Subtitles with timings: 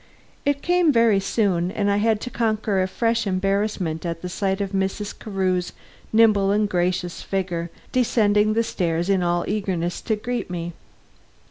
[0.47, 4.59] It came very soon, and I had to conquer a fresh embarrassment at the sight
[4.59, 5.13] of Mrs.
[5.19, 5.73] Carew's
[6.11, 10.73] nimble and gracious figure descending the stairs in all eagerness to greet me.